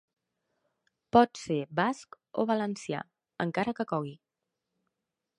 Pot 1.17 1.41
ser 1.41 1.57
basc 1.79 2.17
o 2.43 2.45
valencià, 2.51 3.01
encara 3.45 3.75
que 3.81 3.85
cogui. 3.93 4.15